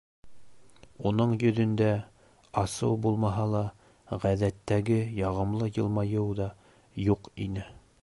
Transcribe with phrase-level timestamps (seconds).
[1.09, 1.89] Уның йөҙөндә,
[2.63, 3.63] асыу булмаһа ла,
[4.27, 6.53] ғәҙәттәге яғымлы йылмайыу ҙа
[7.09, 7.73] юҡ ине.